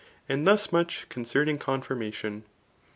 [0.27, 2.43] And thus much concerning confirmation.